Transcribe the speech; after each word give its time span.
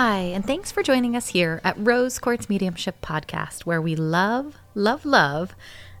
Hi, 0.00 0.18
and 0.18 0.46
thanks 0.46 0.70
for 0.70 0.84
joining 0.84 1.16
us 1.16 1.26
here 1.26 1.60
at 1.64 1.74
Rose 1.76 2.20
Quartz 2.20 2.48
Mediumship 2.48 3.00
Podcast, 3.00 3.66
where 3.66 3.82
we 3.82 3.96
love, 3.96 4.54
love, 4.76 5.04
love 5.04 5.56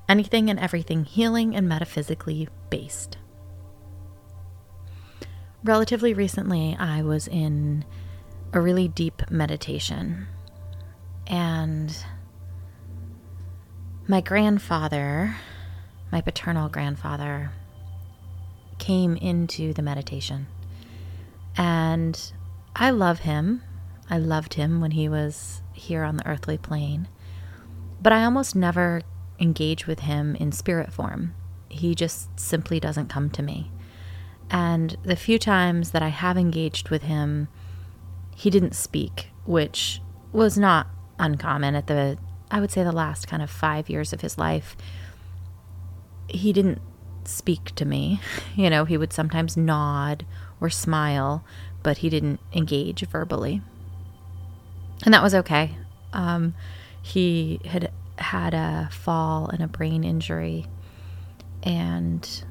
anything 0.08 0.48
and 0.48 0.56
everything 0.56 1.04
healing 1.04 1.56
and 1.56 1.68
metaphysically 1.68 2.48
based. 2.70 3.18
Relatively 5.64 6.14
recently, 6.14 6.76
I 6.78 7.02
was 7.02 7.26
in 7.26 7.84
a 8.52 8.60
really 8.60 8.86
deep 8.86 9.28
meditation, 9.32 10.28
and 11.26 11.92
my 14.06 14.20
grandfather, 14.20 15.34
my 16.12 16.20
paternal 16.20 16.68
grandfather, 16.68 17.50
came 18.78 19.16
into 19.16 19.72
the 19.72 19.82
meditation. 19.82 20.46
And 21.56 22.32
I 22.76 22.90
love 22.90 23.18
him. 23.18 23.64
I 24.10 24.18
loved 24.18 24.54
him 24.54 24.80
when 24.80 24.92
he 24.92 25.08
was 25.08 25.62
here 25.72 26.02
on 26.02 26.16
the 26.16 26.26
earthly 26.26 26.58
plane. 26.58 27.08
But 28.00 28.12
I 28.12 28.24
almost 28.24 28.56
never 28.56 29.02
engage 29.38 29.86
with 29.86 30.00
him 30.00 30.34
in 30.36 30.52
spirit 30.52 30.92
form. 30.92 31.34
He 31.68 31.94
just 31.94 32.38
simply 32.38 32.80
doesn't 32.80 33.08
come 33.08 33.30
to 33.30 33.42
me. 33.42 33.70
And 34.50 34.96
the 35.02 35.16
few 35.16 35.38
times 35.38 35.90
that 35.90 36.02
I 36.02 36.08
have 36.08 36.38
engaged 36.38 36.88
with 36.88 37.02
him, 37.02 37.48
he 38.34 38.50
didn't 38.50 38.74
speak, 38.74 39.30
which 39.44 40.00
was 40.32 40.56
not 40.56 40.88
uncommon 41.18 41.74
at 41.74 41.86
the, 41.86 42.18
I 42.50 42.60
would 42.60 42.70
say, 42.70 42.82
the 42.82 42.92
last 42.92 43.28
kind 43.28 43.42
of 43.42 43.50
five 43.50 43.90
years 43.90 44.12
of 44.12 44.22
his 44.22 44.38
life. 44.38 44.76
He 46.28 46.52
didn't 46.52 46.80
speak 47.24 47.74
to 47.74 47.84
me. 47.84 48.20
You 48.56 48.70
know, 48.70 48.84
he 48.84 48.96
would 48.96 49.12
sometimes 49.12 49.56
nod 49.56 50.26
or 50.60 50.68
smile, 50.68 51.44
but 51.84 51.98
he 51.98 52.10
didn't 52.10 52.40
engage 52.52 53.06
verbally. 53.06 53.62
And 55.04 55.14
that 55.14 55.22
was 55.22 55.34
okay. 55.34 55.76
Um, 56.12 56.54
he 57.02 57.60
had 57.64 57.92
had 58.18 58.52
a 58.52 58.88
fall 58.92 59.48
and 59.48 59.62
a 59.62 59.68
brain 59.68 60.04
injury, 60.04 60.66
and 61.62 62.44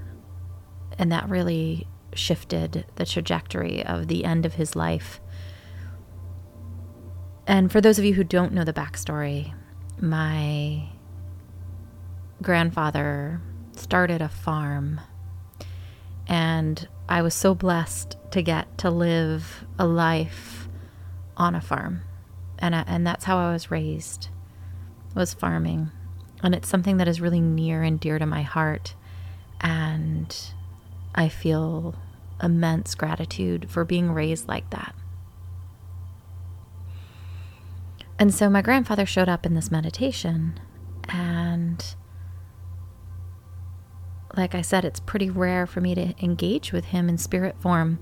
and 0.97 1.11
that 1.11 1.29
really 1.29 1.87
shifted 2.13 2.85
the 2.95 3.05
trajectory 3.05 3.85
of 3.85 4.07
the 4.07 4.25
end 4.25 4.45
of 4.45 4.55
his 4.55 4.75
life. 4.75 5.19
And 7.45 7.71
for 7.71 7.79
those 7.79 7.99
of 7.99 8.05
you 8.05 8.13
who 8.13 8.23
don't 8.23 8.53
know 8.53 8.63
the 8.63 8.73
backstory, 8.73 9.53
my 10.01 10.89
grandfather 12.41 13.41
started 13.75 14.21
a 14.21 14.29
farm, 14.29 15.01
and 16.27 16.87
I 17.07 17.21
was 17.21 17.33
so 17.33 17.53
blessed 17.53 18.17
to 18.31 18.41
get 18.41 18.77
to 18.79 18.89
live 18.89 19.65
a 19.77 19.85
life 19.85 20.67
on 21.35 21.55
a 21.55 21.61
farm. 21.61 22.01
And, 22.59 22.75
I, 22.75 22.83
and 22.87 23.05
that's 23.05 23.25
how 23.25 23.37
I 23.37 23.53
was 23.53 23.71
raised, 23.71 24.29
was 25.15 25.33
farming. 25.33 25.91
And 26.43 26.53
it's 26.53 26.67
something 26.67 26.97
that 26.97 27.07
is 27.07 27.21
really 27.21 27.41
near 27.41 27.83
and 27.83 27.99
dear 27.99 28.19
to 28.19 28.25
my 28.25 28.41
heart. 28.41 28.95
And 29.61 30.35
I 31.15 31.29
feel 31.29 31.95
immense 32.41 32.93
gratitude 32.95 33.69
for 33.69 33.83
being 33.83 34.11
raised 34.11 34.47
like 34.47 34.69
that. 34.69 34.93
And 38.19 38.33
so 38.33 38.49
my 38.49 38.61
grandfather 38.61 39.05
showed 39.05 39.29
up 39.29 39.45
in 39.45 39.53
this 39.53 39.71
meditation 39.71 40.59
and 41.09 41.95
like 44.35 44.53
I 44.53 44.61
said, 44.61 44.85
it's 44.85 44.99
pretty 44.99 45.29
rare 45.29 45.65
for 45.65 45.81
me 45.81 45.95
to 45.95 46.13
engage 46.23 46.71
with 46.71 46.85
him 46.85 47.09
in 47.09 47.17
spirit 47.17 47.55
form. 47.59 47.99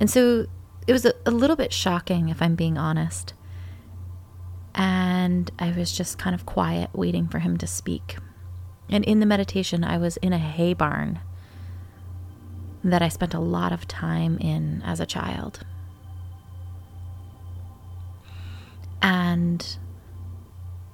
And 0.00 0.10
so 0.10 0.46
it 0.86 0.92
was 0.92 1.04
a, 1.04 1.14
a, 1.24 1.30
little 1.30 1.56
bit 1.56 1.72
shocking, 1.72 2.28
if 2.28 2.42
I'm 2.42 2.56
being 2.56 2.76
honest. 2.76 3.32
And 4.74 5.50
I 5.58 5.72
was 5.72 5.92
just 5.92 6.18
kind 6.18 6.34
of 6.34 6.46
quiet, 6.46 6.90
waiting 6.92 7.26
for 7.26 7.40
him 7.40 7.56
to 7.58 7.66
speak. 7.66 8.18
And 8.88 9.04
in 9.04 9.20
the 9.20 9.26
meditation, 9.26 9.84
I 9.84 9.98
was 9.98 10.16
in 10.18 10.32
a 10.32 10.38
hay 10.38 10.72
barn 10.72 11.20
that 12.84 13.02
I 13.02 13.08
spent 13.08 13.34
a 13.34 13.40
lot 13.40 13.72
of 13.72 13.88
time 13.88 14.38
in 14.38 14.82
as 14.84 15.00
a 15.00 15.06
child. 15.06 15.60
And 19.02 19.78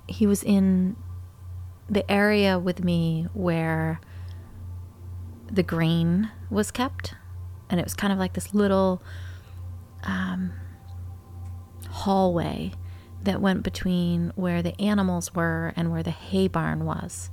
he 0.09 0.27
was 0.27 0.43
in 0.43 0.97
the 1.89 2.11
area 2.11 2.59
with 2.59 2.83
me 2.83 3.29
where 3.35 4.01
the 5.51 5.63
grain 5.63 6.31
was 6.51 6.71
kept. 6.71 7.15
And 7.71 7.79
it 7.79 7.85
was 7.85 7.95
kind 7.95 8.13
of 8.13 8.19
like 8.19 8.33
this 8.35 8.55
little 8.55 9.03
um, 10.03 10.53
hallway 11.91 12.73
that 13.25 13.41
went 13.41 13.63
between 13.63 14.33
where 14.37 14.63
the 14.63 14.81
animals 14.81 15.35
were 15.35 15.73
and 15.77 15.91
where 15.91 16.03
the 16.03 16.11
hay 16.11 16.49
barn 16.49 16.85
was. 16.85 17.31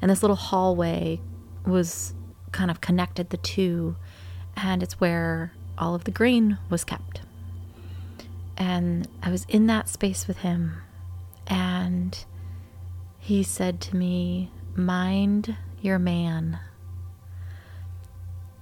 And 0.00 0.10
this 0.10 0.22
little 0.22 0.36
hallway 0.36 1.20
was 1.66 2.14
kind 2.52 2.70
of 2.70 2.80
connected 2.80 3.30
the 3.30 3.36
two, 3.36 3.96
and 4.56 4.82
it's 4.82 5.00
where 5.00 5.52
all 5.76 5.94
of 5.94 6.04
the 6.04 6.10
grain 6.10 6.58
was 6.70 6.84
kept. 6.84 7.22
And 8.56 9.08
I 9.22 9.30
was 9.30 9.44
in 9.48 9.66
that 9.66 9.88
space 9.88 10.28
with 10.28 10.38
him, 10.38 10.76
and 11.46 12.24
he 13.18 13.42
said 13.42 13.80
to 13.82 13.96
me, 13.96 14.50
Mind 14.76 15.56
your 15.80 15.98
man. 15.98 16.58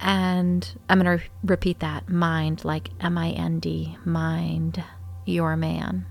And 0.00 0.68
I'm 0.88 0.98
going 0.98 1.18
to 1.18 1.24
re- 1.24 1.30
repeat 1.44 1.80
that 1.80 2.08
mind, 2.08 2.64
like 2.64 2.90
M 3.00 3.16
I 3.16 3.30
N 3.30 3.60
D, 3.60 3.96
mind 4.04 4.82
your 5.24 5.56
man. 5.56 6.06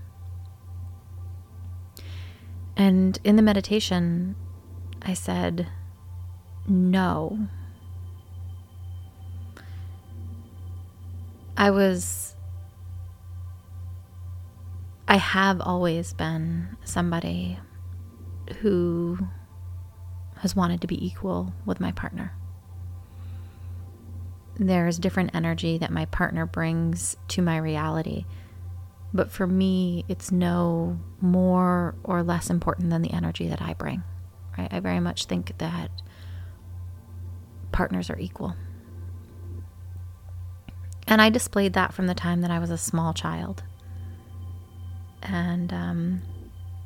And 2.76 3.18
in 3.24 3.36
the 3.36 3.42
meditation, 3.42 4.34
I 5.02 5.14
said, 5.14 5.68
no. 6.66 7.48
I 11.56 11.70
was, 11.70 12.34
I 15.06 15.16
have 15.16 15.60
always 15.60 16.12
been 16.12 16.76
somebody 16.84 17.58
who 18.60 19.18
has 20.36 20.56
wanted 20.56 20.80
to 20.80 20.86
be 20.86 21.06
equal 21.06 21.52
with 21.64 21.78
my 21.78 21.92
partner 21.92 22.32
there's 24.56 24.98
different 24.98 25.30
energy 25.34 25.78
that 25.78 25.90
my 25.90 26.04
partner 26.06 26.46
brings 26.46 27.16
to 27.28 27.42
my 27.42 27.56
reality. 27.56 28.24
But 29.14 29.30
for 29.30 29.46
me, 29.46 30.04
it's 30.08 30.32
no 30.32 30.98
more 31.20 31.94
or 32.02 32.22
less 32.22 32.48
important 32.48 32.90
than 32.90 33.02
the 33.02 33.12
energy 33.12 33.48
that 33.48 33.60
I 33.60 33.74
bring. 33.74 34.02
Right? 34.56 34.72
I 34.72 34.80
very 34.80 35.00
much 35.00 35.26
think 35.26 35.56
that 35.58 35.90
partners 37.72 38.10
are 38.10 38.18
equal. 38.18 38.54
And 41.06 41.20
I 41.20 41.30
displayed 41.30 41.74
that 41.74 41.92
from 41.92 42.06
the 42.06 42.14
time 42.14 42.40
that 42.42 42.50
I 42.50 42.58
was 42.58 42.70
a 42.70 42.78
small 42.78 43.12
child. 43.12 43.62
And 45.22 45.72
um, 45.72 46.22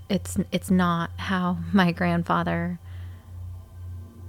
it's 0.09 0.37
it's 0.53 0.71
not 0.71 1.11
how 1.17 1.59
my 1.73 1.93
grandfather 1.93 2.79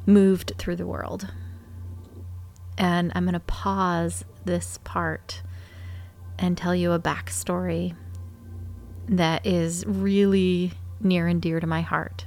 moved 0.06 0.54
through 0.58 0.76
the 0.76 0.86
world. 0.86 1.28
And 2.78 3.12
I'm 3.16 3.24
going 3.24 3.34
to 3.34 3.40
pause 3.40 4.24
this 4.46 4.78
part 4.84 5.42
and 6.40 6.58
tell 6.58 6.76
you 6.76 6.92
a 6.92 7.00
backstory 7.00 7.96
that 9.08 9.46
is 9.46 9.86
really 9.86 10.72
near 11.00 11.28
and 11.28 11.42
dear 11.42 11.60
to 11.60 11.68
my 11.68 11.82
heart. 11.82 12.26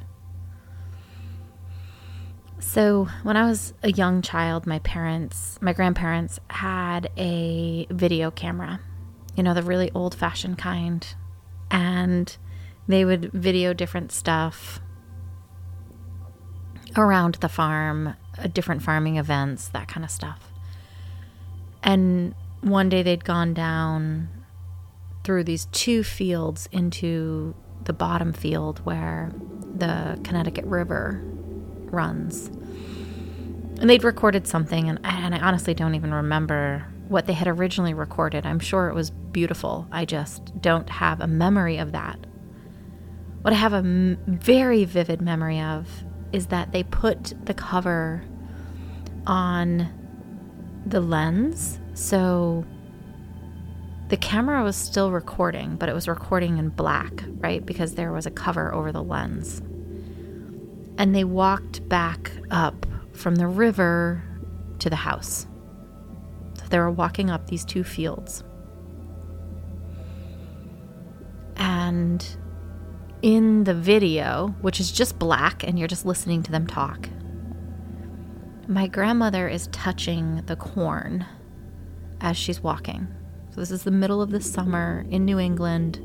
So, 2.59 3.09
when 3.23 3.37
I 3.37 3.47
was 3.47 3.73
a 3.83 3.91
young 3.91 4.23
child, 4.23 4.67
my 4.67 4.79
parents, 4.81 5.59
my 5.61 5.73
grandparents 5.73 6.39
had 6.51 7.11
a 7.17 7.87
video 7.91 8.31
camera, 8.31 8.81
you 9.35 9.43
know, 9.43 9.55
the 9.55 9.63
really 9.63 9.91
old 9.93 10.15
fashioned 10.15 10.59
kind. 10.59 11.07
And 11.71 12.37
they 12.87 13.05
would 13.05 13.33
video 13.33 13.73
different 13.73 14.13
stuff 14.13 14.81
around 16.97 17.37
the 17.37 17.49
farm 17.49 18.15
uh, 18.39 18.47
different 18.47 18.83
farming 18.83 19.17
events, 19.17 19.69
that 19.69 19.89
kind 19.89 20.05
of 20.05 20.11
stuff. 20.11 20.53
And 21.83 22.35
one 22.61 22.89
day 22.89 23.03
they'd 23.03 23.25
gone 23.25 23.55
down 23.55 24.29
through 25.25 25.45
these 25.45 25.67
two 25.73 26.03
fields 26.03 26.69
into 26.73 27.55
the 27.85 27.93
bottom 27.93 28.33
field 28.33 28.81
where 28.85 29.33
the 29.75 30.19
Connecticut 30.25 30.65
River 30.65 31.21
runs. 31.91 32.49
And 33.81 33.89
they'd 33.89 34.05
recorded 34.05 34.47
something, 34.47 34.89
and, 34.89 35.01
and 35.05 35.35
I 35.35 35.39
honestly 35.39 35.73
don't 35.73 35.95
even 35.95 36.13
remember 36.13 36.87
what 37.09 37.27
they 37.27 37.33
had 37.33 37.49
originally 37.49 37.95
recorded. 37.95 38.47
I'm 38.47 38.61
sure 38.61 38.89
it 38.89 38.95
was 38.95 39.11
beautiful. 39.11 39.89
I 39.91 40.05
just 40.05 40.61
don't 40.61 40.89
have 40.89 41.21
a 41.21 41.27
memory 41.27 41.79
of 41.79 41.93
that. 41.93 42.19
What 43.43 43.53
I 43.55 43.57
have 43.57 43.73
a 43.73 43.79
m- 43.79 44.19
very 44.27 44.85
vivid 44.85 45.21
memory 45.23 45.61
of 45.61 45.89
is 46.33 46.47
that 46.49 46.73
they 46.73 46.83
put 46.83 47.33
the 47.47 47.55
cover 47.55 48.23
on 49.27 49.89
the 50.87 51.01
lens. 51.01 51.81
So 52.01 52.65
the 54.09 54.17
camera 54.17 54.65
was 54.65 54.75
still 54.75 55.13
recording, 55.13 55.77
but 55.77 55.91
it 55.91 55.95
was 55.95 56.09
recording 56.09 56.57
in 56.57 56.71
black, 56.71 57.13
right? 57.41 57.65
Because 57.65 57.95
there 57.95 58.11
was 58.11 58.25
a 58.25 58.31
cover 58.31 58.73
over 58.73 58.91
the 58.91 59.03
lens. 59.03 59.61
And 60.97 61.15
they 61.15 61.25
walked 61.25 61.87
back 61.91 62.33
up 62.51 62.87
from 63.13 63.35
the 63.35 63.47
river 63.47 64.25
to 64.79 64.89
the 64.89 64.97
house. 64.97 65.47
So 66.55 66.65
they 66.71 66.79
were 66.79 66.91
walking 66.91 67.29
up 67.29 67.49
these 67.49 67.67
two 67.67 67.85
fields. 67.85 68.45
And 71.57 72.27
in 73.21 73.65
the 73.65 73.75
video, 73.75 74.55
which 74.63 74.81
is 74.81 74.91
just 74.91 75.19
black 75.19 75.65
and 75.65 75.79
you're 75.79 75.87
just 75.87 76.07
listening 76.07 76.43
to 76.45 76.51
them 76.51 76.67
talk, 76.67 77.11
my 78.67 78.87
grandmother 78.87 79.49
is 79.49 79.67
touching 79.67 80.43
the 80.47 80.57
corn 80.57 81.27
as 82.21 82.37
she's 82.37 82.63
walking. 82.63 83.09
So, 83.51 83.61
this 83.61 83.71
is 83.71 83.83
the 83.83 83.91
middle 83.91 84.23
of 84.23 84.31
the 84.31 84.41
summer 84.41 85.05
in 85.11 85.25
New 85.25 85.39
England, 85.39 85.97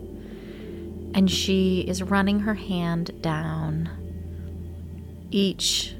and 1.13 1.29
she 1.29 1.81
is 1.81 2.01
running 2.01 2.39
her 2.41 2.55
hand 2.55 3.21
down 3.21 3.89
each 5.31 5.95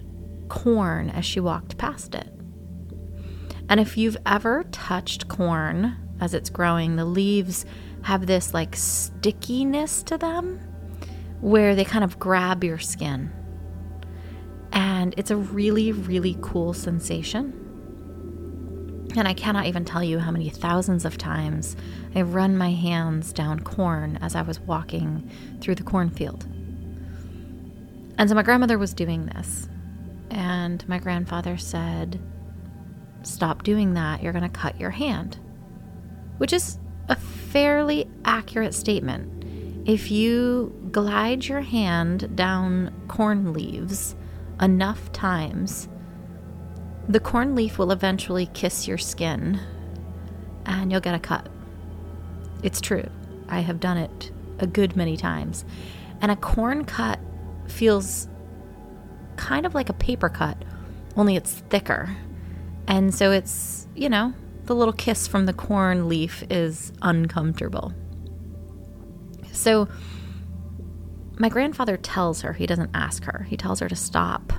corn 0.50 1.10
as 1.10 1.26
she 1.26 1.40
walked 1.40 1.78
past 1.78 2.16
it. 2.16 2.32
And 3.70 3.80
if 3.80 3.98
you've 3.98 4.18
ever 4.26 4.64
touched 4.72 5.28
corn 5.28 5.98
as 6.20 6.34
it's 6.34 6.50
growing, 6.50 6.96
the 6.96 7.06
leaves 7.06 7.66
have 8.04 8.28
this 8.28 8.54
like 8.54 8.76
stickiness 8.76 10.04
to 10.04 10.18
them 10.18 10.60
where 11.42 11.76
they 11.76 11.84
kind 11.84 12.04
of 12.04 12.20
grab 12.20 12.64
your 12.64 12.78
skin. 12.80 13.32
And 14.72 15.14
it's 15.18 15.32
a 15.32 15.36
really, 15.36 15.92
really 15.92 16.38
cool 16.42 16.74
sensation. 16.74 17.65
And 19.18 19.28
I 19.28 19.34
cannot 19.34 19.66
even 19.66 19.86
tell 19.86 20.04
you 20.04 20.20
how 20.20 20.32
many 20.32 20.50
thousands 20.50 21.06
of 21.06 21.18
times 21.18 21.78
I 22.14 22.22
run 22.22 22.58
my 22.58 22.72
hands 22.72 23.32
down 23.32 23.62
corn 23.62 24.18
as 24.22 24.36
I 24.36 24.42
was 24.42 24.60
walking 24.60 25.30
through 25.62 25.76
the 25.76 25.84
cornfield. 25.84 26.46
And 28.18 28.30
so 28.30 28.36
my 28.36 28.44
grandmother 28.44 28.78
was 28.78 28.94
doing 28.94 29.28
this. 29.28 29.70
And 30.30 30.88
my 30.90 31.00
grandfather 31.00 31.58
said, 31.58 32.20
Stop 33.24 33.64
doing 33.64 33.94
that. 33.94 34.22
You're 34.22 34.34
going 34.34 34.44
to 34.44 34.50
cut 34.50 34.80
your 34.80 34.92
hand. 34.92 35.40
Which 36.38 36.54
is 36.54 36.78
a 37.10 37.16
fairly 37.16 38.08
accurate 38.26 38.74
statement. 38.74 39.32
If 39.88 40.12
you 40.12 40.74
glide 40.92 41.46
your 41.46 41.62
hand 41.62 42.36
down 42.36 42.94
corn 43.08 43.54
leaves 43.54 44.16
enough 44.62 45.12
times, 45.12 45.88
the 47.07 47.19
corn 47.19 47.56
leaf 47.56 47.78
will 47.78 47.92
eventually 47.92 48.48
kiss 48.48 48.88
your 48.88 48.98
skin 48.98 49.60
and 50.66 50.92
you'll 50.92 51.02
get 51.02 51.16
a 51.16 51.19
cut. 51.19 51.48
It's 52.63 52.81
true. 52.81 53.07
I 53.48 53.60
have 53.60 53.80
done 53.80 53.98
it 53.98 54.31
a 54.60 54.68
good 54.68 54.96
many 54.96 55.18
times. 55.18 55.66
And 56.22 56.31
a 56.31 56.36
corn 56.36 56.86
cut 56.86 57.19
feels 57.68 58.28
kind 59.36 59.66
of 59.66 59.75
like 59.75 59.90
a 59.90 59.94
paper 59.94 60.30
cut, 60.30 60.63
only 61.16 61.36
it's 61.36 61.54
thicker. 61.69 62.16
And 62.88 63.13
so 63.13 63.31
it's, 63.31 63.88
you 63.96 64.10
know, 64.10 64.34
the 64.63 64.75
little 64.75 64.94
kiss 64.94 65.28
from 65.28 65.46
the 65.46 65.54
corn 65.54 66.07
leaf 66.07 66.44
is 66.50 66.92
uncomfortable. 67.02 67.94
So 69.52 69.88
my 71.38 71.50
grandfather 71.50 71.98
tells 71.98 72.42
her, 72.42 72.54
he 72.54 72.66
doesn't 72.66 72.92
ask 72.94 73.24
her, 73.25 73.46
he 73.50 73.57
tells 73.57 73.80
her 73.80 73.90
to 73.90 73.96
stop 73.96 74.54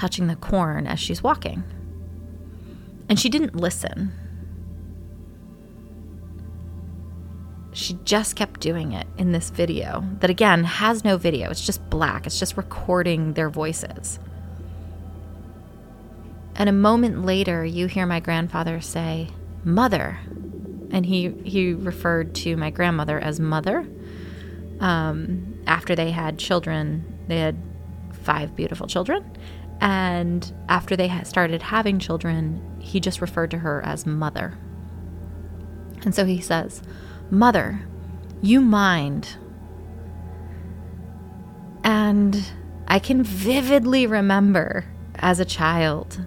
touching 0.00 0.28
the 0.28 0.36
corn 0.36 0.86
as 0.86 0.98
she's 0.98 1.22
walking. 1.22 1.62
And 3.06 3.20
she 3.20 3.28
didn't 3.28 3.54
listen. 3.54 4.12
She 7.72 7.98
just 8.04 8.34
kept 8.34 8.60
doing 8.60 8.92
it 8.92 9.06
in 9.18 9.32
this 9.32 9.50
video 9.50 10.02
that, 10.20 10.30
again, 10.30 10.64
has 10.64 11.04
no 11.04 11.18
video. 11.18 11.50
It's 11.50 11.64
just 11.64 11.88
black, 11.90 12.26
it's 12.26 12.38
just 12.38 12.56
recording 12.56 13.34
their 13.34 13.50
voices. 13.50 14.18
And 16.54 16.70
a 16.70 16.72
moment 16.72 17.26
later, 17.26 17.62
you 17.62 17.86
hear 17.86 18.06
my 18.06 18.20
grandfather 18.20 18.80
say, 18.80 19.28
Mother. 19.64 20.18
And 20.90 21.04
he, 21.04 21.30
he 21.44 21.74
referred 21.74 22.34
to 22.36 22.56
my 22.56 22.70
grandmother 22.70 23.20
as 23.20 23.38
Mother. 23.38 23.86
Um, 24.80 25.58
after 25.66 25.94
they 25.94 26.10
had 26.10 26.38
children, 26.38 27.04
they 27.28 27.38
had 27.38 27.56
five 28.22 28.56
beautiful 28.56 28.86
children. 28.86 29.24
And 29.80 30.52
after 30.68 30.96
they 30.96 31.08
started 31.24 31.62
having 31.62 31.98
children, 31.98 32.62
he 32.80 33.00
just 33.00 33.20
referred 33.20 33.50
to 33.52 33.58
her 33.58 33.82
as 33.84 34.06
Mother. 34.06 34.58
And 36.02 36.14
so 36.14 36.24
he 36.24 36.40
says, 36.40 36.82
Mother, 37.30 37.80
you 38.42 38.60
mind. 38.60 39.36
And 41.82 42.44
I 42.86 42.98
can 42.98 43.22
vividly 43.22 44.06
remember 44.06 44.86
as 45.16 45.40
a 45.40 45.44
child 45.44 46.24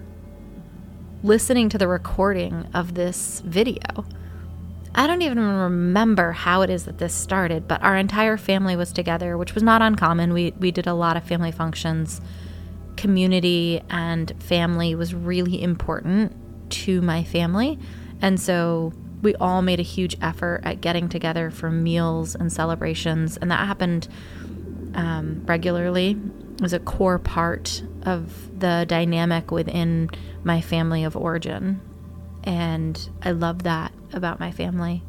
listening 1.23 1.69
to 1.69 1.77
the 1.77 1.87
recording 1.87 2.67
of 2.73 2.95
this 2.95 3.41
video. 3.41 4.05
I 4.95 5.07
don't 5.07 5.21
even 5.21 5.39
remember 5.39 6.33
how 6.33 6.61
it 6.61 6.69
is 6.69 6.85
that 6.85 6.99
this 6.99 7.13
started, 7.13 7.67
but 7.67 7.81
our 7.81 7.97
entire 7.97 8.37
family 8.37 8.75
was 8.75 8.91
together, 8.91 9.37
which 9.37 9.53
was 9.53 9.63
not 9.63 9.81
uncommon. 9.81 10.33
We, 10.33 10.53
we 10.59 10.71
did 10.71 10.85
a 10.85 10.93
lot 10.93 11.17
of 11.17 11.23
family 11.23 11.51
functions 11.51 12.21
community 13.03 13.81
and 13.89 14.31
family 14.41 14.95
was 14.95 15.13
really 15.13 15.61
important 15.61 16.33
to 16.71 17.01
my 17.01 17.21
family. 17.21 17.77
And 18.21 18.39
so 18.39 18.93
we 19.21 19.35
all 19.35 19.61
made 19.61 19.81
a 19.81 19.83
huge 19.83 20.15
effort 20.21 20.61
at 20.63 20.79
getting 20.79 21.09
together 21.09 21.51
for 21.51 21.69
meals 21.69 22.33
and 22.33 22.49
celebrations. 22.49 23.35
And 23.35 23.51
that 23.51 23.67
happened 23.67 24.07
um, 24.95 25.43
regularly. 25.45 26.11
It 26.53 26.61
was 26.61 26.71
a 26.71 26.79
core 26.79 27.19
part 27.19 27.83
of 28.03 28.57
the 28.57 28.85
dynamic 28.87 29.51
within 29.51 30.09
my 30.45 30.61
family 30.61 31.03
of 31.03 31.17
origin. 31.17 31.81
And 32.45 32.97
I 33.21 33.31
love 33.31 33.63
that 33.63 33.91
about 34.13 34.39
my 34.39 34.51
family. 34.51 35.03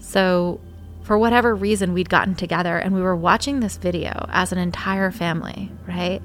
So 0.00 0.60
for 1.04 1.16
whatever 1.16 1.54
reason, 1.54 1.92
we'd 1.92 2.08
gotten 2.08 2.34
together 2.34 2.76
and 2.76 2.92
we 2.92 3.02
were 3.02 3.14
watching 3.14 3.60
this 3.60 3.76
video 3.76 4.26
as 4.30 4.50
an 4.50 4.58
entire 4.58 5.12
family, 5.12 5.70
right? 5.86 6.20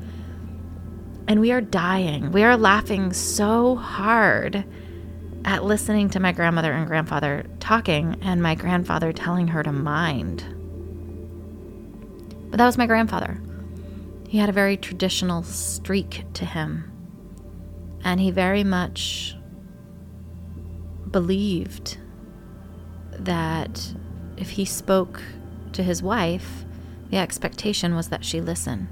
And 1.28 1.40
we 1.40 1.52
are 1.52 1.62
dying. 1.62 2.32
We 2.32 2.44
are 2.44 2.56
laughing 2.56 3.14
so 3.14 3.76
hard 3.76 4.66
at 5.44 5.64
listening 5.64 6.10
to 6.12 6.20
my 6.20 6.32
grandmother 6.32 6.72
and 6.72 6.88
grandfather 6.88 7.46
talking 7.60 8.18
and 8.22 8.42
my 8.42 8.56
grandfather 8.56 9.12
telling 9.12 9.48
her 9.48 9.64
to 9.64 9.72
mind. 9.72 10.44
But 12.50 12.58
that 12.58 12.66
was 12.66 12.78
my 12.78 12.88
grandfather. 12.88 13.42
He 14.28 14.38
had 14.38 14.50
a 14.50 14.54
very 14.54 14.78
traditional 14.78 15.44
streak 15.44 16.26
to 16.34 16.46
him. 16.46 16.92
And 18.04 18.20
he 18.20 18.32
very 18.32 18.64
much 18.64 19.36
believed 21.10 21.98
that 23.12 23.94
if 24.38 24.52
he 24.52 24.66
spoke 24.66 25.22
to 25.74 25.84
his 25.84 26.04
wife, 26.04 26.66
the 27.10 27.18
expectation 27.18 27.96
was 27.96 28.10
that 28.10 28.26
she 28.26 28.42
listen. 28.42 28.90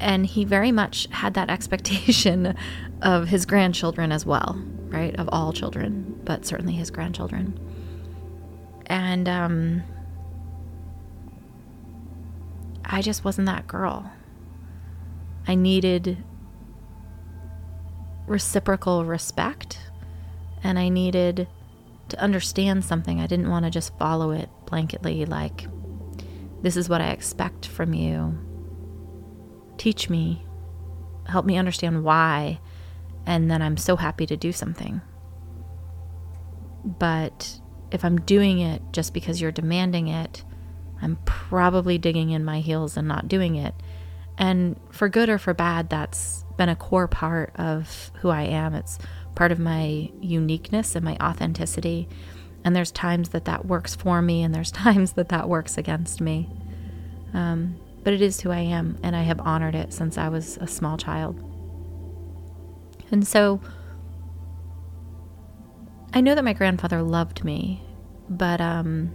And 0.00 0.26
he 0.26 0.44
very 0.44 0.72
much 0.72 1.06
had 1.10 1.34
that 1.34 1.50
expectation 1.50 2.56
of 3.02 3.28
his 3.28 3.46
grandchildren 3.46 4.12
as 4.12 4.26
well, 4.26 4.62
right? 4.88 5.14
Of 5.16 5.28
all 5.32 5.52
children, 5.52 6.20
but 6.24 6.44
certainly 6.44 6.74
his 6.74 6.90
grandchildren. 6.90 7.58
And 8.86 9.28
um, 9.28 9.82
I 12.84 13.02
just 13.02 13.24
wasn't 13.24 13.46
that 13.46 13.66
girl. 13.66 14.10
I 15.46 15.54
needed 15.54 16.22
reciprocal 18.26 19.04
respect 19.04 19.78
and 20.62 20.78
I 20.78 20.88
needed 20.88 21.46
to 22.08 22.20
understand 22.20 22.84
something. 22.84 23.20
I 23.20 23.26
didn't 23.26 23.50
want 23.50 23.64
to 23.64 23.70
just 23.70 23.96
follow 23.98 24.30
it 24.30 24.48
blanketly, 24.66 25.28
like, 25.28 25.66
this 26.62 26.76
is 26.76 26.88
what 26.88 27.00
I 27.00 27.10
expect 27.10 27.66
from 27.66 27.92
you. 27.92 28.38
Teach 29.76 30.08
me, 30.08 30.44
help 31.26 31.44
me 31.44 31.56
understand 31.56 32.04
why, 32.04 32.60
and 33.26 33.50
then 33.50 33.62
I'm 33.62 33.76
so 33.76 33.96
happy 33.96 34.26
to 34.26 34.36
do 34.36 34.52
something. 34.52 35.00
But 36.84 37.60
if 37.90 38.04
I'm 38.04 38.20
doing 38.20 38.60
it 38.60 38.82
just 38.92 39.14
because 39.14 39.40
you're 39.40 39.52
demanding 39.52 40.08
it, 40.08 40.44
I'm 41.00 41.16
probably 41.24 41.98
digging 41.98 42.30
in 42.30 42.44
my 42.44 42.60
heels 42.60 42.96
and 42.96 43.08
not 43.08 43.28
doing 43.28 43.56
it. 43.56 43.74
And 44.36 44.78
for 44.90 45.08
good 45.08 45.28
or 45.28 45.38
for 45.38 45.54
bad, 45.54 45.90
that's 45.90 46.44
been 46.56 46.68
a 46.68 46.76
core 46.76 47.08
part 47.08 47.52
of 47.56 48.10
who 48.20 48.30
I 48.30 48.42
am. 48.42 48.74
It's 48.74 48.98
part 49.34 49.52
of 49.52 49.58
my 49.58 50.10
uniqueness 50.20 50.94
and 50.94 51.04
my 51.04 51.16
authenticity. 51.20 52.08
And 52.64 52.74
there's 52.74 52.90
times 52.90 53.30
that 53.30 53.44
that 53.44 53.66
works 53.66 53.94
for 53.94 54.22
me, 54.22 54.42
and 54.42 54.54
there's 54.54 54.70
times 54.72 55.12
that 55.12 55.28
that 55.28 55.48
works 55.48 55.78
against 55.78 56.20
me. 56.20 56.48
Um, 57.32 57.76
but 58.04 58.12
it 58.12 58.22
is 58.22 58.42
who 58.42 58.50
I 58.50 58.60
am, 58.60 58.98
and 59.02 59.16
I 59.16 59.22
have 59.22 59.40
honored 59.40 59.74
it 59.74 59.92
since 59.92 60.18
I 60.18 60.28
was 60.28 60.58
a 60.58 60.66
small 60.66 60.96
child. 60.96 61.40
And 63.10 63.26
so, 63.26 63.60
I 66.12 66.20
know 66.20 66.34
that 66.34 66.44
my 66.44 66.52
grandfather 66.52 67.02
loved 67.02 67.44
me, 67.44 67.82
but 68.28 68.60
um, 68.60 69.10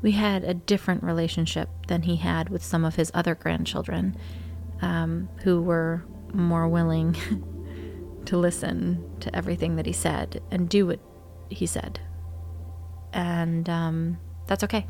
we 0.00 0.12
had 0.12 0.44
a 0.44 0.54
different 0.54 1.02
relationship 1.02 1.68
than 1.88 2.02
he 2.02 2.16
had 2.16 2.48
with 2.48 2.64
some 2.64 2.84
of 2.84 2.96
his 2.96 3.10
other 3.14 3.34
grandchildren 3.34 4.16
um, 4.80 5.28
who 5.42 5.60
were 5.60 6.04
more 6.32 6.68
willing 6.68 7.16
to 8.24 8.36
listen 8.36 9.04
to 9.20 9.34
everything 9.34 9.76
that 9.76 9.86
he 9.86 9.92
said 9.92 10.42
and 10.50 10.68
do 10.68 10.86
what 10.86 11.00
he 11.48 11.66
said. 11.66 12.00
And 13.12 13.68
um, 13.68 14.18
that's 14.46 14.64
okay. 14.64 14.86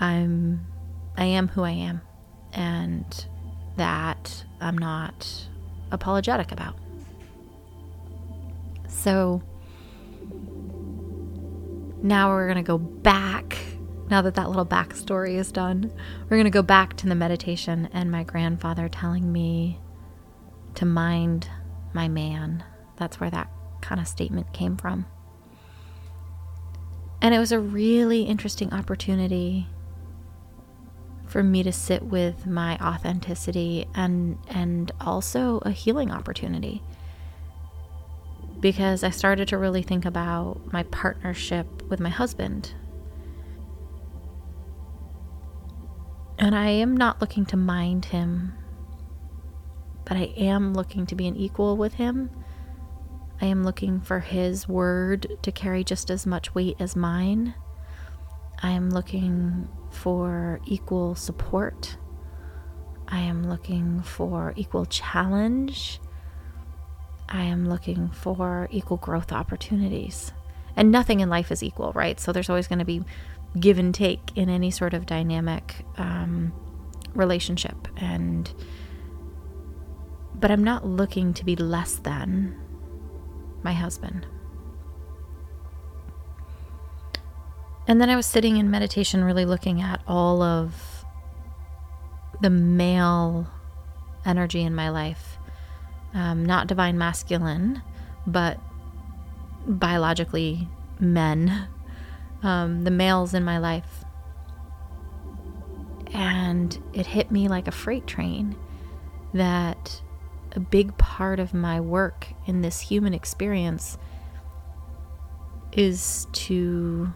I'm 0.00 0.66
I 1.16 1.24
am 1.24 1.48
who 1.48 1.62
I 1.62 1.70
am 1.70 2.00
and 2.52 3.26
that 3.76 4.44
I'm 4.60 4.78
not 4.78 5.48
apologetic 5.90 6.52
about. 6.52 6.76
So 8.88 9.42
now 12.02 12.30
we're 12.30 12.46
going 12.46 12.56
to 12.56 12.62
go 12.62 12.78
back. 12.78 13.58
Now 14.10 14.22
that 14.22 14.34
that 14.36 14.48
little 14.48 14.66
backstory 14.66 15.34
is 15.34 15.52
done, 15.52 15.92
we're 16.24 16.36
going 16.36 16.44
to 16.44 16.50
go 16.50 16.62
back 16.62 16.96
to 16.98 17.06
the 17.06 17.14
meditation 17.14 17.88
and 17.92 18.10
my 18.10 18.22
grandfather 18.22 18.88
telling 18.88 19.30
me 19.32 19.78
to 20.76 20.84
mind 20.84 21.50
my 21.92 22.08
man. 22.08 22.64
That's 22.96 23.20
where 23.20 23.30
that 23.30 23.50
kind 23.80 24.00
of 24.00 24.08
statement 24.08 24.52
came 24.52 24.76
from. 24.76 25.06
And 27.20 27.34
it 27.34 27.38
was 27.38 27.52
a 27.52 27.58
really 27.58 28.22
interesting 28.22 28.72
opportunity 28.72 29.66
for 31.28 31.42
me 31.42 31.62
to 31.62 31.72
sit 31.72 32.02
with 32.02 32.46
my 32.46 32.76
authenticity 32.78 33.86
and 33.94 34.38
and 34.48 34.90
also 35.00 35.58
a 35.58 35.70
healing 35.70 36.10
opportunity 36.10 36.82
because 38.60 39.04
I 39.04 39.10
started 39.10 39.48
to 39.48 39.58
really 39.58 39.82
think 39.82 40.04
about 40.04 40.72
my 40.72 40.82
partnership 40.84 41.82
with 41.88 42.00
my 42.00 42.08
husband. 42.08 42.74
And 46.38 46.54
I 46.54 46.68
am 46.68 46.96
not 46.96 47.20
looking 47.20 47.46
to 47.46 47.56
mind 47.56 48.06
him, 48.06 48.54
but 50.04 50.16
I 50.16 50.32
am 50.36 50.74
looking 50.74 51.06
to 51.06 51.14
be 51.14 51.26
an 51.26 51.36
equal 51.36 51.76
with 51.76 51.94
him. 51.94 52.30
I 53.40 53.46
am 53.46 53.62
looking 53.62 54.00
for 54.00 54.20
his 54.20 54.68
word 54.68 55.38
to 55.42 55.52
carry 55.52 55.84
just 55.84 56.10
as 56.10 56.26
much 56.26 56.54
weight 56.54 56.76
as 56.80 56.96
mine. 56.96 57.54
I 58.60 58.70
am 58.70 58.90
looking 58.90 59.68
for 59.90 60.60
equal 60.66 61.14
support. 61.14 61.96
I 63.06 63.20
am 63.20 63.48
looking 63.48 64.02
for 64.02 64.52
equal 64.56 64.84
challenge. 64.86 66.00
I 67.28 67.42
am 67.42 67.68
looking 67.68 68.10
for 68.10 68.68
equal 68.70 68.98
growth 68.98 69.32
opportunities. 69.32 70.32
And 70.76 70.90
nothing 70.90 71.20
in 71.20 71.28
life 71.28 71.50
is 71.50 71.62
equal, 71.62 71.92
right? 71.92 72.20
So 72.20 72.32
there's 72.32 72.48
always 72.48 72.68
going 72.68 72.78
to 72.78 72.84
be 72.84 73.02
give 73.58 73.78
and 73.78 73.94
take 73.94 74.20
in 74.36 74.48
any 74.48 74.70
sort 74.70 74.94
of 74.94 75.06
dynamic 75.06 75.84
um, 75.96 76.52
relationship. 77.14 77.88
And, 77.96 78.52
but 80.34 80.50
I'm 80.50 80.62
not 80.62 80.86
looking 80.86 81.34
to 81.34 81.44
be 81.44 81.56
less 81.56 81.96
than 81.96 82.56
my 83.62 83.72
husband. 83.72 84.26
And 87.88 88.00
then 88.00 88.10
I 88.10 88.16
was 88.16 88.26
sitting 88.26 88.58
in 88.58 88.70
meditation, 88.70 89.24
really 89.24 89.44
looking 89.44 89.80
at 89.80 90.02
all 90.06 90.42
of 90.42 91.04
the 92.40 92.50
male 92.50 93.48
energy 94.24 94.62
in 94.62 94.74
my 94.74 94.90
life 94.90 95.38
um, 96.14 96.44
not 96.44 96.66
divine 96.66 96.98
masculine, 96.98 97.82
but 98.26 98.58
biologically 99.66 100.68
men, 100.98 101.68
um, 102.42 102.84
the 102.84 102.90
males 102.90 103.34
in 103.34 103.44
my 103.44 103.58
life. 103.58 104.04
And 106.12 106.78
it 106.92 107.06
hit 107.06 107.30
me 107.30 107.48
like 107.48 107.68
a 107.68 107.72
freight 107.72 108.06
train 108.06 108.56
that 109.34 110.00
a 110.52 110.60
big 110.60 110.96
part 110.96 111.38
of 111.38 111.52
my 111.52 111.80
work 111.80 112.28
in 112.46 112.62
this 112.62 112.80
human 112.80 113.12
experience 113.12 113.98
is 115.72 116.26
to 116.32 117.12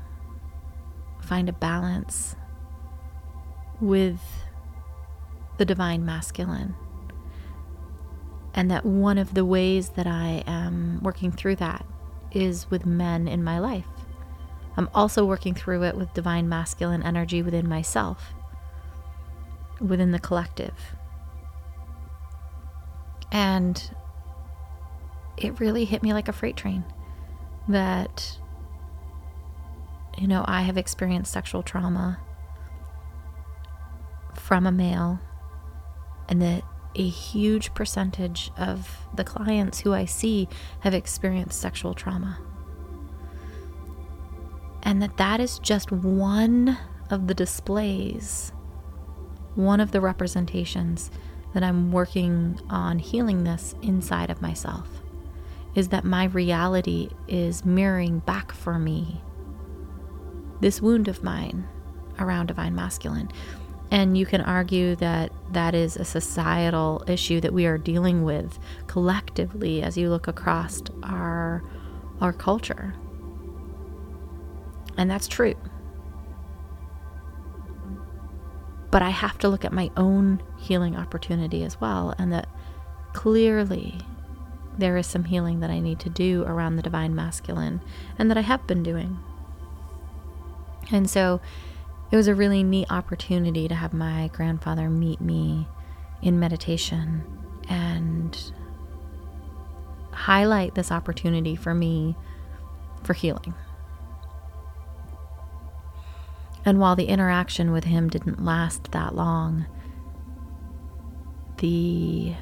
find 1.32 1.48
a 1.48 1.52
balance 1.54 2.36
with 3.80 4.20
the 5.56 5.64
divine 5.64 6.04
masculine 6.04 6.74
and 8.52 8.70
that 8.70 8.84
one 8.84 9.16
of 9.16 9.32
the 9.32 9.42
ways 9.42 9.88
that 9.96 10.06
I 10.06 10.44
am 10.46 11.00
working 11.02 11.32
through 11.32 11.56
that 11.56 11.86
is 12.32 12.70
with 12.70 12.84
men 12.84 13.28
in 13.28 13.42
my 13.42 13.58
life. 13.58 13.86
I'm 14.76 14.90
also 14.92 15.24
working 15.24 15.54
through 15.54 15.84
it 15.84 15.96
with 15.96 16.12
divine 16.12 16.50
masculine 16.50 17.02
energy 17.02 17.40
within 17.40 17.66
myself, 17.66 18.34
within 19.80 20.12
the 20.12 20.18
collective. 20.18 20.74
And 23.30 23.90
it 25.38 25.58
really 25.58 25.86
hit 25.86 26.02
me 26.02 26.12
like 26.12 26.28
a 26.28 26.32
freight 26.34 26.58
train 26.58 26.84
that, 27.68 28.36
you 30.18 30.26
know, 30.26 30.44
I 30.46 30.62
have 30.62 30.76
experienced 30.76 31.32
sexual 31.32 31.62
trauma 31.62 32.20
from 34.34 34.66
a 34.66 34.72
male, 34.72 35.20
and 36.28 36.40
that 36.42 36.64
a 36.94 37.08
huge 37.08 37.74
percentage 37.74 38.50
of 38.56 39.06
the 39.14 39.24
clients 39.24 39.80
who 39.80 39.92
I 39.94 40.04
see 40.04 40.48
have 40.80 40.94
experienced 40.94 41.60
sexual 41.60 41.94
trauma. 41.94 42.38
And 44.82 45.00
that 45.02 45.16
that 45.16 45.40
is 45.40 45.58
just 45.58 45.92
one 45.92 46.76
of 47.08 47.28
the 47.28 47.34
displays, 47.34 48.52
one 49.54 49.80
of 49.80 49.92
the 49.92 50.00
representations 50.00 51.10
that 51.54 51.62
I'm 51.62 51.92
working 51.92 52.60
on 52.68 52.98
healing 52.98 53.44
this 53.44 53.74
inside 53.82 54.30
of 54.30 54.42
myself 54.42 54.88
is 55.74 55.88
that 55.88 56.04
my 56.04 56.24
reality 56.24 57.08
is 57.28 57.64
mirroring 57.64 58.18
back 58.20 58.52
for 58.52 58.78
me 58.78 59.22
this 60.62 60.80
wound 60.80 61.08
of 61.08 61.22
mine 61.22 61.68
around 62.18 62.46
divine 62.46 62.74
masculine. 62.74 63.30
And 63.90 64.16
you 64.16 64.24
can 64.24 64.40
argue 64.40 64.96
that 64.96 65.32
that 65.52 65.74
is 65.74 65.96
a 65.96 66.04
societal 66.04 67.04
issue 67.06 67.40
that 67.42 67.52
we 67.52 67.66
are 67.66 67.76
dealing 67.76 68.24
with 68.24 68.58
collectively 68.86 69.82
as 69.82 69.98
you 69.98 70.08
look 70.08 70.28
across 70.28 70.80
our, 71.02 71.62
our 72.22 72.32
culture. 72.32 72.94
And 74.96 75.10
that's 75.10 75.28
true. 75.28 75.56
But 78.90 79.02
I 79.02 79.10
have 79.10 79.38
to 79.38 79.48
look 79.48 79.64
at 79.64 79.72
my 79.72 79.90
own 79.96 80.42
healing 80.58 80.96
opportunity 80.96 81.64
as 81.64 81.80
well, 81.80 82.14
and 82.18 82.32
that 82.32 82.48
clearly 83.14 83.98
there 84.78 84.96
is 84.96 85.06
some 85.06 85.24
healing 85.24 85.60
that 85.60 85.70
I 85.70 85.80
need 85.80 85.98
to 86.00 86.10
do 86.10 86.44
around 86.44 86.76
the 86.76 86.82
divine 86.82 87.14
masculine, 87.14 87.80
and 88.18 88.30
that 88.30 88.38
I 88.38 88.42
have 88.42 88.66
been 88.66 88.82
doing. 88.82 89.18
And 90.92 91.08
so 91.08 91.40
it 92.10 92.16
was 92.16 92.28
a 92.28 92.34
really 92.34 92.62
neat 92.62 92.86
opportunity 92.90 93.66
to 93.66 93.74
have 93.74 93.94
my 93.94 94.28
grandfather 94.34 94.90
meet 94.90 95.20
me 95.20 95.66
in 96.20 96.38
meditation 96.38 97.24
and 97.68 98.38
highlight 100.12 100.74
this 100.74 100.92
opportunity 100.92 101.56
for 101.56 101.74
me 101.74 102.14
for 103.02 103.14
healing. 103.14 103.54
And 106.64 106.78
while 106.78 106.94
the 106.94 107.06
interaction 107.06 107.72
with 107.72 107.84
him 107.84 108.08
didn't 108.08 108.44
last 108.44 108.92
that 108.92 109.16
long, 109.16 109.64
the 111.56 112.34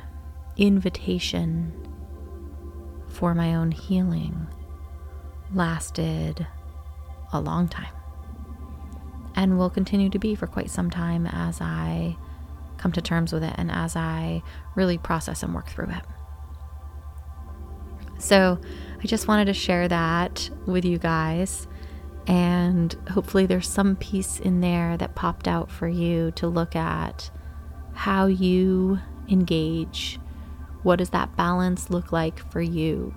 invitation 0.56 1.72
for 3.08 3.34
my 3.34 3.54
own 3.54 3.70
healing 3.70 4.48
lasted 5.54 6.46
a 7.32 7.40
long 7.40 7.68
time 7.68 7.99
and 9.40 9.56
will 9.56 9.70
continue 9.70 10.10
to 10.10 10.18
be 10.18 10.34
for 10.34 10.46
quite 10.46 10.68
some 10.68 10.90
time 10.90 11.26
as 11.26 11.62
I 11.62 12.14
come 12.76 12.92
to 12.92 13.00
terms 13.00 13.32
with 13.32 13.42
it 13.42 13.54
and 13.56 13.70
as 13.70 13.96
I 13.96 14.42
really 14.74 14.98
process 14.98 15.42
and 15.42 15.54
work 15.54 15.70
through 15.70 15.88
it. 15.88 16.04
So, 18.18 18.60
I 19.02 19.06
just 19.06 19.28
wanted 19.28 19.46
to 19.46 19.54
share 19.54 19.88
that 19.88 20.50
with 20.66 20.84
you 20.84 20.98
guys. 20.98 21.66
And 22.26 22.92
hopefully, 23.10 23.46
there's 23.46 23.66
some 23.66 23.96
piece 23.96 24.38
in 24.38 24.60
there 24.60 24.98
that 24.98 25.14
popped 25.14 25.48
out 25.48 25.70
for 25.70 25.88
you 25.88 26.32
to 26.32 26.46
look 26.46 26.76
at 26.76 27.30
how 27.94 28.26
you 28.26 28.98
engage. 29.30 30.20
What 30.82 30.96
does 30.96 31.10
that 31.10 31.34
balance 31.34 31.88
look 31.88 32.12
like 32.12 32.38
for 32.52 32.60
you? 32.60 33.14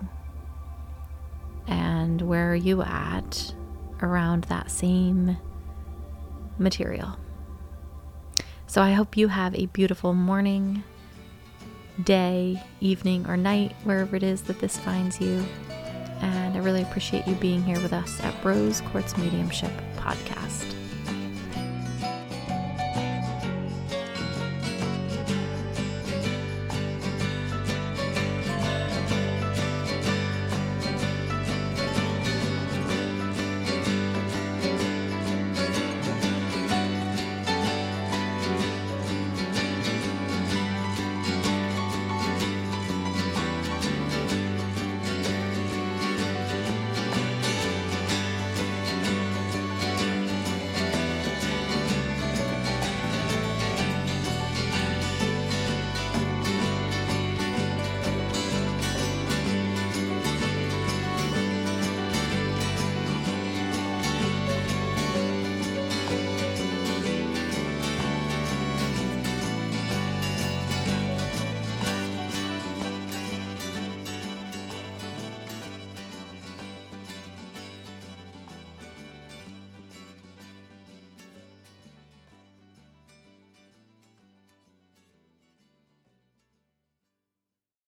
And 1.68 2.22
where 2.22 2.54
are 2.54 2.56
you 2.56 2.82
at 2.82 3.54
around 4.02 4.46
that 4.46 4.72
same 4.72 5.38
material. 6.58 7.18
So 8.68 8.82
I 8.82 8.94
hope 8.94 9.18
you 9.18 9.28
have 9.28 9.54
a 9.56 9.68
beautiful 9.68 10.14
morning, 10.14 10.84
day, 12.04 12.64
evening, 12.80 13.28
or 13.28 13.38
night, 13.38 13.76
wherever 13.84 14.16
it 14.16 14.24
is 14.24 14.42
that 14.44 14.60
this 14.60 14.78
finds 14.78 15.22
you. 15.22 15.46
And 16.22 16.56
I 16.56 16.60
really 16.60 16.82
appreciate 16.82 17.28
you 17.28 17.36
being 17.36 17.64
here 17.64 17.80
with 17.82 17.94
us 17.94 18.20
at 18.22 18.44
Rose 18.44 18.82
Quartz 18.82 19.18
Mediumship 19.18 19.72
Podcast. 19.98 20.73